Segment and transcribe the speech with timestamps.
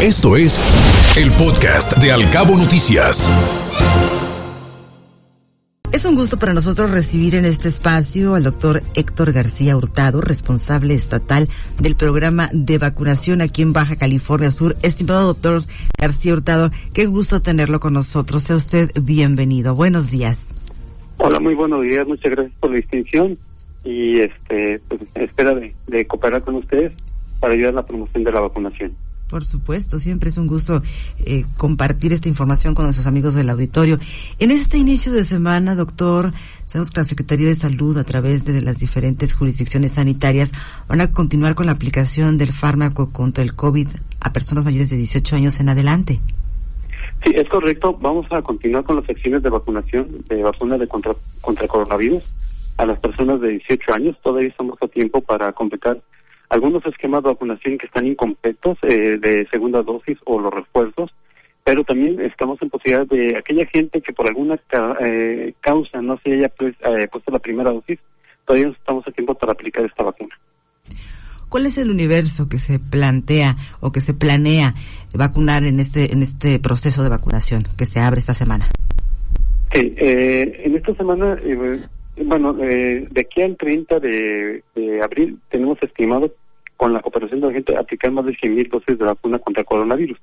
[0.00, 0.62] Esto es
[1.18, 3.28] el podcast de Alcabo Noticias.
[5.90, 10.94] Es un gusto para nosotros recibir en este espacio al doctor Héctor García Hurtado, responsable
[10.94, 11.48] estatal
[11.82, 14.76] del programa de vacunación aquí en Baja California Sur.
[14.84, 15.62] Estimado doctor
[15.98, 18.44] García Hurtado, qué gusto tenerlo con nosotros.
[18.44, 19.74] Sea usted bienvenido.
[19.74, 20.54] Buenos días.
[21.16, 22.06] Hola, muy buenos días.
[22.06, 23.36] Muchas gracias por la distinción
[23.82, 26.92] y este pues, espera de, de cooperar con ustedes
[27.40, 29.07] para ayudar a la promoción de la vacunación.
[29.28, 30.80] Por supuesto, siempre es un gusto
[31.18, 33.98] eh, compartir esta información con nuestros amigos del auditorio.
[34.38, 36.32] En este inicio de semana, doctor,
[36.64, 40.52] sabemos que la Secretaría de Salud, a través de las diferentes jurisdicciones sanitarias,
[40.88, 43.88] van a continuar con la aplicación del fármaco contra el COVID
[44.20, 46.20] a personas mayores de 18 años en adelante.
[47.24, 47.98] Sí, es correcto.
[48.00, 52.22] Vamos a continuar con las acciones de vacunación, de vacuna de contra, contra coronavirus
[52.78, 54.16] a las personas de 18 años.
[54.22, 56.00] Todavía estamos a tiempo para completar
[56.48, 61.10] algunos esquemas de vacunación que están incompletos eh, de segunda dosis o los refuerzos,
[61.64, 64.58] pero también estamos en posibilidad de aquella gente que por alguna
[65.00, 67.98] eh, causa no se haya pues, eh, puesto la primera dosis,
[68.46, 70.34] todavía estamos a tiempo para aplicar esta vacuna.
[71.50, 74.74] ¿Cuál es el universo que se plantea o que se planea
[75.14, 78.68] vacunar en este en este proceso de vacunación que se abre esta semana?
[79.72, 81.38] Sí, en esta semana
[82.24, 84.62] bueno, eh, de aquí al 30 de,
[85.02, 86.32] abril tenemos estimado
[86.76, 90.18] con la cooperación de la gente aplicar más de 100.000 dosis de vacuna contra coronavirus.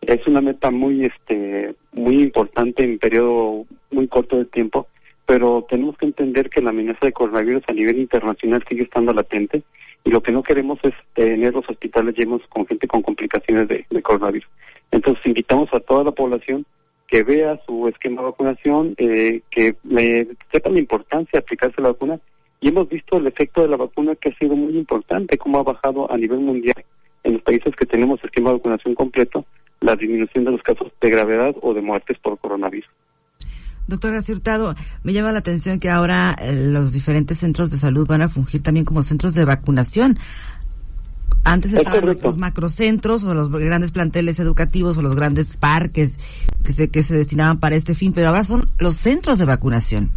[0.00, 4.86] Es una meta muy este muy importante en un periodo muy corto de tiempo,
[5.26, 9.62] pero tenemos que entender que la amenaza de coronavirus a nivel internacional sigue estando latente
[10.04, 14.02] y lo que no queremos es tener los hospitales llenos con gente con complicaciones de
[14.02, 14.48] coronavirus.
[14.90, 16.64] Entonces invitamos a toda la población
[17.10, 21.88] que vea su esquema de vacunación, eh, que le sepa la importancia de aplicarse la
[21.88, 22.20] vacuna.
[22.60, 25.62] Y hemos visto el efecto de la vacuna que ha sido muy importante, cómo ha
[25.62, 26.84] bajado a nivel mundial
[27.24, 29.44] en los países que tenemos esquema de vacunación completo
[29.80, 32.88] la disminución de los casos de gravedad o de muertes por coronavirus.
[33.86, 38.22] Doctor Hurtado, me llama la atención que ahora eh, los diferentes centros de salud van
[38.22, 40.16] a fungir también como centros de vacunación.
[41.44, 46.18] Antes estaban los, macrocentros o los grandes planteles educativos o los grandes parques
[46.64, 50.10] que se, que se destinaban para este fin, pero ahora son los centros de vacunación.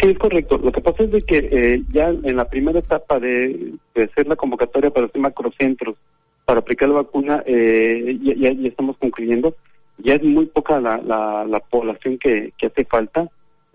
[0.00, 0.58] Sí, es correcto.
[0.58, 4.36] Lo que pasa es de que eh, ya en la primera etapa de, hacer la
[4.36, 5.96] convocatoria para hacer macrocentros
[6.44, 9.56] para aplicar la vacuna, eh, ya, ya, estamos concluyendo.
[9.98, 13.28] Ya es muy poca la, la, población que, que hace falta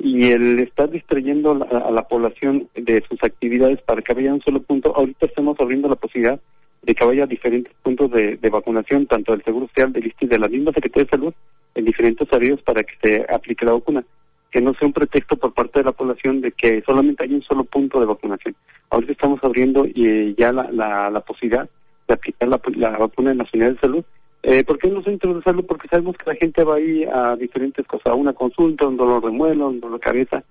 [0.04, 4.42] y el estar distrayendo a, la población de sus actividades para que vaya a un
[4.42, 6.40] solo punto, ahorita estamos abriendo la posibilidad
[6.82, 10.40] de que vaya a diferentes puntos de, vacunación, tanto del Seguro Social, del ISTI, de
[10.40, 11.34] la misma Secretaría de Salud,
[11.76, 14.04] en diferentes horarios para que se aplique la vacuna.
[14.52, 17.44] Que no sea un pretexto por parte de la población de que solamente hay un
[17.44, 18.56] solo punto de vacunación.
[18.90, 21.70] Ahorita estamos abriendo y, ya la, la, posibilidad
[22.08, 24.06] de aplicar la, la vacuna en la unidades de salud
[24.44, 25.66] eh, ¿Por qué en los centros de salud?
[25.68, 29.24] Porque sabemos que la gente va ahí a diferentes cosas, a una consulta, un dolor
[29.24, 30.44] de muelo, un dolor de cabeza,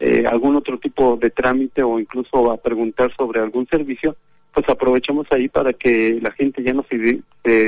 [0.00, 4.16] eh, algún otro tipo de trámite o incluso a preguntar sobre algún servicio,
[4.52, 7.22] pues aprovechamos ahí para que la gente ya no se,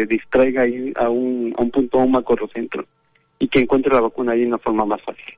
[0.07, 2.85] distraiga ahí a un, a un punto, a un macrocentro
[3.39, 5.35] y que encuentre la vacuna ahí de una forma más fácil.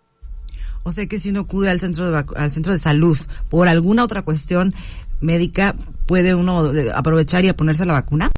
[0.82, 3.16] O sea que si uno acude al centro de al centro de salud
[3.48, 4.74] por alguna otra cuestión
[5.20, 5.76] médica,
[6.08, 8.30] ¿puede uno aprovechar y a ponerse la vacuna?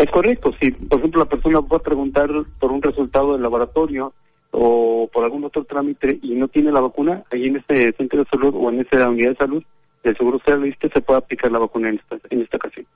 [0.00, 4.14] Es correcto, si por ejemplo la persona puede preguntar por un resultado del laboratorio
[4.50, 8.30] o por algún otro trámite y no tiene la vacuna, ahí en ese centro de
[8.30, 9.62] salud o en esa unidad de salud
[10.02, 12.86] del Seguro Social se puede aplicar la vacuna en esta, en esta ocasión.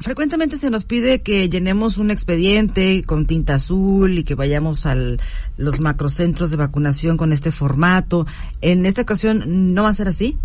[0.00, 4.96] Frecuentemente se nos pide que llenemos un expediente con tinta azul y que vayamos a
[4.96, 8.26] los macrocentros de vacunación con este formato.
[8.62, 10.36] ¿En esta ocasión no va a ser así?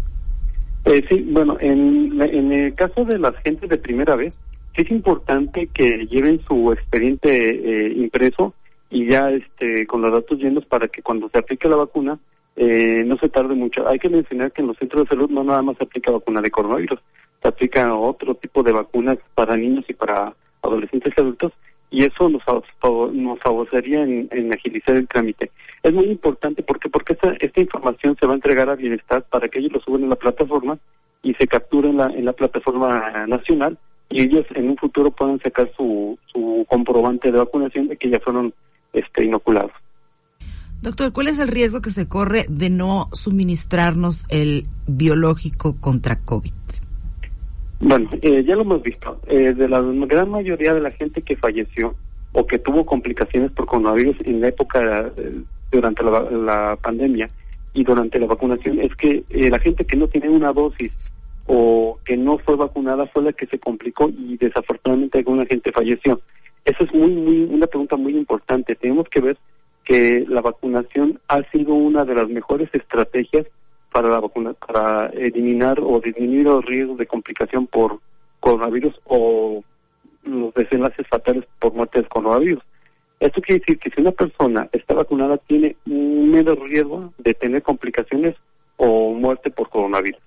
[0.85, 4.37] Eh, sí, bueno, en, en el caso de las gentes de primera vez,
[4.81, 8.53] es importante que lleven su expediente eh, impreso
[8.89, 12.19] y ya este con los datos llenos para que cuando se aplique la vacuna
[12.55, 13.87] eh, no se tarde mucho.
[13.87, 16.41] Hay que mencionar que en los centros de salud no nada más se aplica vacuna
[16.41, 16.99] de coronavirus,
[17.41, 21.53] se aplica otro tipo de vacunas para niños y para adolescentes y adultos
[21.89, 22.43] y eso nos,
[23.41, 25.51] favorecería en, agilizar el trámite.
[25.83, 29.47] Es muy importante porque porque esta, esta información se va a entregar a Bienestar para
[29.47, 30.77] que ellos lo suban en la plataforma
[31.23, 33.77] y se capture en la, en la plataforma nacional
[34.09, 38.19] y ellos en un futuro puedan sacar su, su comprobante de vacunación de que ya
[38.19, 38.53] fueron
[38.93, 39.71] este, inoculados.
[40.81, 46.53] Doctor, ¿cuál es el riesgo que se corre de no suministrarnos el biológico contra COVID?
[47.79, 49.19] Bueno, eh, ya lo hemos visto.
[49.27, 51.95] Eh, de la gran mayoría de la gente que falleció
[52.31, 57.27] o que tuvo complicaciones por coronavirus en la época eh, durante la, la, pandemia
[57.73, 60.91] y durante la vacunación es que la gente que no tiene una dosis
[61.47, 66.19] o que no fue vacunada fue la que se complicó y desafortunadamente alguna gente falleció.
[66.65, 68.75] Esa es muy, muy, una pregunta muy importante.
[68.75, 69.37] Tenemos que ver
[69.85, 73.47] que la vacunación ha sido una de las mejores estrategias
[73.91, 77.99] para la vacuna, para eliminar o disminuir los riesgos de complicación por
[78.41, 79.63] coronavirus o
[80.23, 82.61] los desenlaces fatales por muerte del coronavirus.
[83.21, 88.35] Esto quiere decir que si una persona está vacunada tiene menos riesgo de tener complicaciones
[88.75, 90.26] o muerte por coronavirus.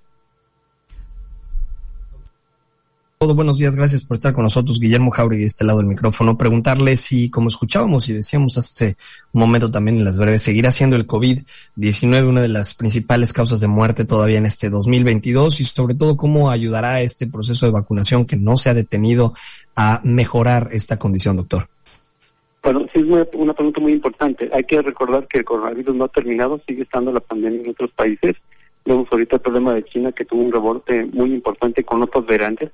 [3.22, 6.38] Todo buenos días, gracias por estar con nosotros, Guillermo Jauregui, de este lado del micrófono.
[6.38, 8.96] Preguntarle si, como escuchábamos y decíamos hace
[9.34, 13.60] un momento también en las breves, seguirá siendo el COVID-19 una de las principales causas
[13.60, 18.24] de muerte todavía en este 2022 y sobre todo cómo ayudará este proceso de vacunación
[18.24, 19.34] que no se ha detenido
[19.76, 21.68] a mejorar esta condición, doctor.
[22.62, 24.48] Bueno, sí es una pregunta muy importante.
[24.50, 27.90] Hay que recordar que el coronavirus no ha terminado, sigue estando la pandemia en otros
[27.90, 28.36] países.
[28.86, 32.70] Vemos ahorita el problema de China que tuvo un rebote muy importante con otros variantes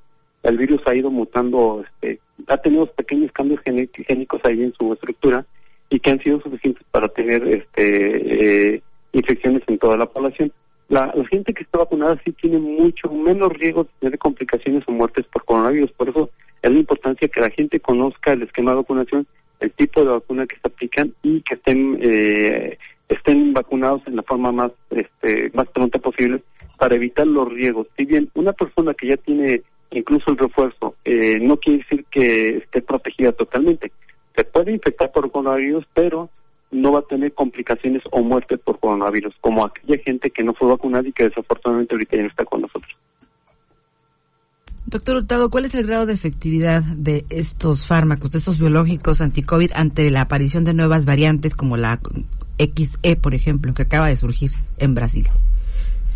[0.46, 5.44] el virus ha ido mutando, este, ha tenido pequeños cambios genéticos ahí en su estructura
[5.90, 8.82] y que han sido suficientes para tener este, eh,
[9.12, 10.52] infecciones en toda la población.
[10.88, 15.26] La, gente que está vacunada sí tiene mucho menos riesgo de tener complicaciones o muertes
[15.26, 15.90] por coronavirus.
[15.93, 16.31] Por eso
[16.62, 19.26] es la importancia que la gente conozca el esquema de vacunación,
[19.58, 22.78] el tipo de vacuna que se aplican y que estén eh,
[23.08, 26.40] estén vacunados en la forma más este, más pronta posible
[26.78, 27.88] para evitar los riesgos.
[27.96, 32.59] Si bien una persona que ya tiene incluso el refuerzo, eh, no quiere decir que
[32.59, 33.93] esté protegida totalmente.
[34.35, 36.29] Se puede infectar por coronavirus, pero
[36.71, 40.69] no va a tener complicaciones o muertes por coronavirus, como aquella gente que no fue
[40.69, 42.93] vacunada y que desafortunadamente ahorita ya no está con nosotros.
[44.88, 49.73] Doctor Hurtado, ¿cuál es el grado de efectividad de estos fármacos, de estos biológicos anti-COVID
[49.75, 51.99] ante la aparición de nuevas variantes como la
[52.59, 55.27] XE, por ejemplo, que acaba de surgir en Brasil?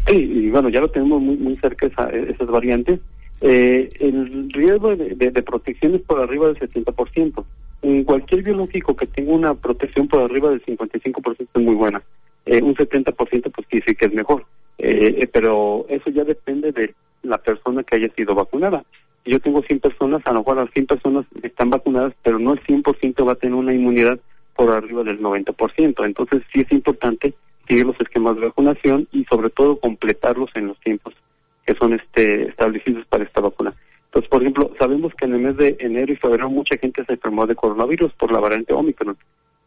[0.07, 3.01] Sí, y bueno, ya lo tenemos muy, muy cerca esas variantes
[3.41, 7.45] eh, el riesgo de, protección es por arriba del 70%.
[7.83, 12.03] En cualquier biológico que tenga una protección por arriba del 55% es muy buena.
[12.45, 14.45] Eh, un 70% pues sí que es mejor.
[14.79, 18.85] Eh, eh, pero eso ya depende de la persona que haya sido vacunada.
[19.25, 22.61] Yo tengo 100 personas, a lo mejor las 100 personas están vacunadas, pero no el
[22.61, 24.19] 100% va a tener una inmunidad
[24.57, 26.05] por arriba del 90%.
[26.05, 27.35] Entonces sí es importante
[27.69, 31.15] seguir los esquemas de vacunación y sobre todo completarlos en los tiempos
[31.71, 33.73] que son este establecidos para esta vacuna.
[34.07, 37.13] Entonces, por ejemplo, sabemos que en el mes de enero y febrero mucha gente se
[37.13, 39.17] enfermó de coronavirus por la variante Omicron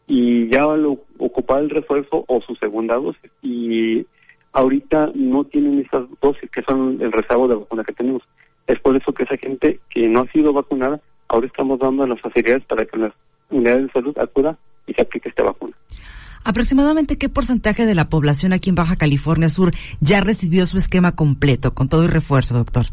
[0.06, 4.04] y ya van a ocupar el refuerzo o su segunda dosis y
[4.52, 8.22] ahorita no tienen esas dosis que son el rezago de vacuna que tenemos.
[8.66, 12.20] Es por eso que esa gente que no ha sido vacunada, ahora estamos dando las
[12.20, 13.14] facilidades para que las
[13.48, 15.74] unidades de salud acudan y se aplique esta vacuna.
[16.44, 21.16] ¿Aproximadamente qué porcentaje de la población aquí en Baja California Sur ya recibió su esquema
[21.16, 22.84] completo, con todo el refuerzo, doctor?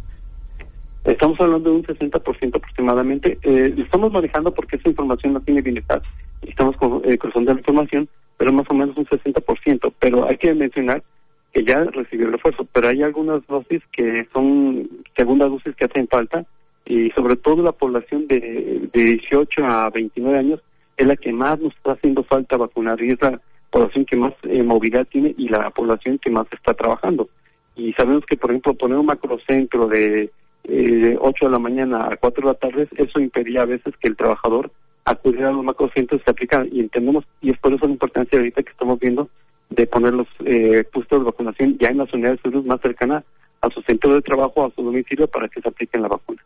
[1.03, 3.37] Estamos hablando de un 60% aproximadamente.
[3.41, 6.01] Eh, estamos manejando porque esa información no tiene bienestar.
[6.43, 8.07] Estamos eh, cruzando la información,
[8.37, 9.93] pero más o menos un 60%.
[9.99, 11.03] Pero hay que mencionar
[11.51, 14.87] que ya recibió el refuerzo, pero hay algunas dosis que son
[15.17, 16.45] segundas dosis que hacen falta
[16.85, 20.61] y sobre todo la población de, de 18 a 29 años
[21.01, 23.39] es la que más nos está haciendo falta vacunar y es la
[23.69, 27.29] población que más eh, movilidad tiene y la población que más está trabajando.
[27.75, 30.29] Y sabemos que, por ejemplo, poner un macrocentro de,
[30.65, 34.09] eh, 8 de la mañana a 4 de la tarde, eso impedía a veces que
[34.09, 34.71] el trabajador
[35.05, 36.65] acudiera a los macrocentros y se aplicara.
[36.71, 39.29] Y entendemos, y es por eso la importancia ahorita que estamos viendo
[39.69, 43.23] de poner los eh, puestos de vacunación ya en las unidades de salud más cercanas
[43.61, 46.43] a su centro de trabajo, a su domicilio, para que se apliquen la vacuna.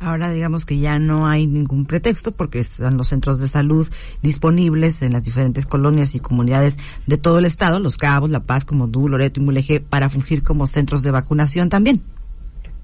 [0.00, 3.88] Ahora digamos que ya no hay ningún pretexto porque están los centros de salud
[4.22, 6.76] disponibles en las diferentes colonias y comunidades
[7.06, 10.42] de todo el estado, Los Cabos, La Paz, como Du, Loreto y Mulegé, para fungir
[10.42, 12.02] como centros de vacunación también.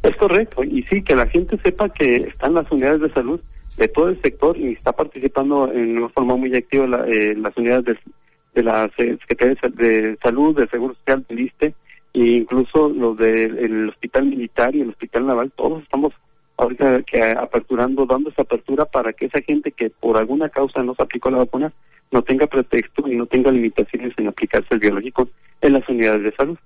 [0.02, 3.40] Es correcto, y sí, que la gente sepa que están las unidades de salud
[3.76, 7.56] de todo el sector y está participando en una forma muy activa la, eh, las
[7.56, 7.98] unidades de,
[8.54, 11.74] de la Secretaría de Salud, de Seguro Social, del ISTE,
[12.14, 16.12] e incluso los del Hospital Militar y el Hospital Naval, todos estamos
[16.56, 20.94] ahorita que aperturando, dando esa apertura para que esa gente que por alguna causa no
[20.94, 21.72] se aplicó la vacuna
[22.10, 25.28] no tenga pretexto y no tenga limitaciones en aplicarse el biológico
[25.62, 26.58] en las unidades de salud.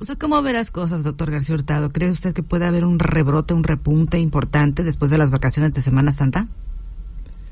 [0.00, 1.92] O sea, ¿cómo ve las cosas, doctor García Hurtado?
[1.92, 5.82] ¿Cree usted que puede haber un rebrote, un repunte importante después de las vacaciones de
[5.82, 6.48] Semana Santa?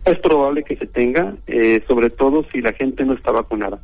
[0.04, 3.78] Es probable que se tenga, eh, sobre todo si la gente no está vacunada.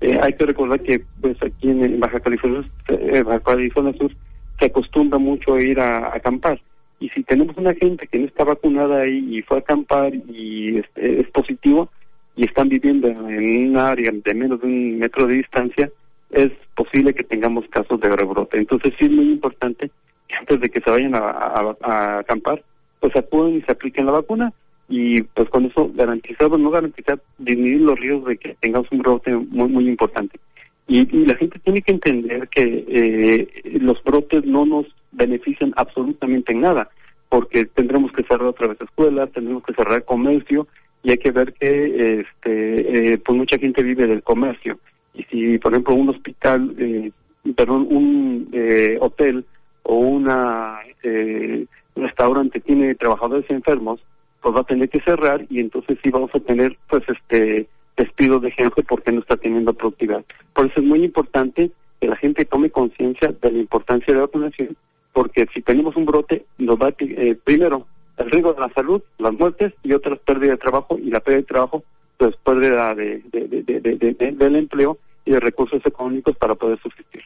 [0.00, 4.12] Eh, hay que recordar que pues aquí en, Baja California, eh, Baja California Sur
[4.58, 6.60] se acostumbra mucho a ir a acampar
[7.00, 10.78] y si tenemos una gente que no está vacunada ahí y fue a acampar y
[10.78, 11.88] es, positivo
[12.36, 15.90] y están viviendo en un área de menos de un metro de distancia,
[16.30, 18.58] es posible que tengamos casos de rebrote.
[18.58, 19.90] Entonces sí es muy importante
[20.28, 22.62] que antes de que se vayan a, acampar,
[23.00, 24.52] pues acuden y se apliquen la vacuna.
[24.88, 29.34] y pues con eso garantizar, no garantizar, disminuir los riesgos de que tengamos un brote
[29.34, 30.38] muy, muy importante.
[30.86, 34.86] Y, la gente tiene que entender que eh, los brotes no nos
[35.20, 36.88] benefician absolutamente en nada,
[37.28, 40.66] porque tendremos que cerrar otra vez escuelas, tendremos que cerrar comercio,
[41.02, 44.78] y hay que ver que este eh, pues mucha gente vive del comercio.
[45.14, 47.10] Y si por ejemplo un hospital eh,
[47.56, 49.44] perdón un eh, hotel
[49.82, 54.00] o una eh, restaurante tiene trabajadores enfermos
[54.42, 58.40] pues va a tener que cerrar y entonces sí vamos a tener pues este despido
[58.40, 60.24] de gente porque no está teniendo productividad.
[60.54, 64.26] Por eso es muy importante que la gente tome conciencia de la importancia de la
[64.26, 64.76] vacunación
[65.12, 67.86] porque si tenemos un brote nos va eh, primero
[68.18, 71.40] el riesgo de la salud, las muertes y otras pérdidas de trabajo y la pérdida
[71.40, 71.84] de trabajo,
[72.18, 77.22] pues pérdida de, del empleo y de recursos económicos para poder subsistir.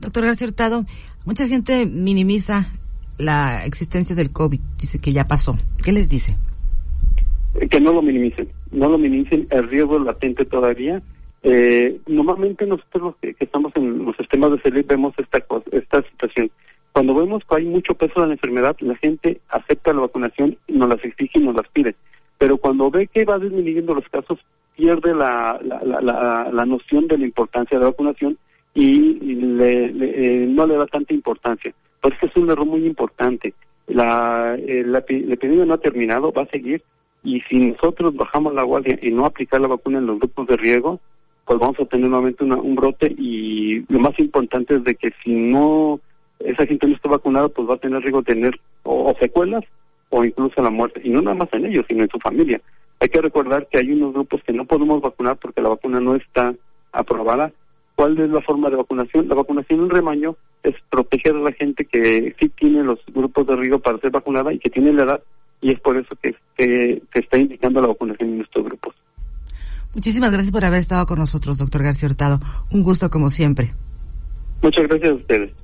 [0.00, 0.84] Doctor García Hurtado,
[1.24, 2.72] mucha gente minimiza
[3.18, 5.56] la existencia del COVID, dice que ya pasó.
[5.84, 6.36] ¿Qué les dice?
[7.54, 11.00] Eh, que no lo minimicen, no lo minimicen, el riesgo latente todavía.
[11.44, 15.38] Eh, normalmente nosotros que, que, estamos en los sistemas de salud vemos esta,
[15.70, 16.50] esta situación.
[16.94, 20.88] Cuando vemos que hay mucho peso de la enfermedad, la gente acepta la vacunación, nos
[20.88, 21.96] las exige y nos las pide.
[22.38, 24.38] Pero cuando ve que va disminuyendo los casos,
[24.76, 28.38] pierde la, la, noción de la importancia de la vacunación
[28.74, 29.18] y,
[29.60, 31.74] eh, no le da tanta importancia.
[32.00, 33.54] Por eso es un error muy importante.
[33.88, 36.80] La, eh, la, epidemia no ha terminado, va a seguir,
[37.24, 40.56] y si nosotros bajamos la guardia y no aplicar la vacuna en los grupos de
[40.58, 41.00] riesgo,
[41.44, 45.32] pues vamos a tener nuevamente un brote y lo más importante es de que si
[45.32, 45.98] no
[46.44, 49.64] esa gente no está vacunada, pues va a tener riesgo de tener o, secuelas
[50.10, 51.00] o incluso la muerte.
[51.02, 52.60] Y no nada más en ellos, sino en su familia.
[53.00, 56.14] Hay que recordar que hay unos grupos que no podemos vacunar porque la vacuna no
[56.14, 56.54] está
[56.92, 57.52] aprobada.
[57.96, 59.28] ¿Cuál es la forma de vacunación?
[59.28, 63.56] La vacunación en rebaño es proteger a la gente que sí tiene los grupos de
[63.56, 65.22] riesgo para ser vacunada y que tiene la edad,
[65.60, 68.94] y es por eso que, que, que está indicando la vacunación en estos grupos.
[69.94, 72.40] Muchísimas gracias por haber estado con nosotros, doctor García Hurtado.
[72.72, 73.70] Un gusto como siempre.
[74.60, 75.63] Muchas gracias a ustedes.